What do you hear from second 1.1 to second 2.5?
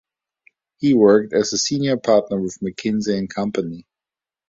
as a Senior Partner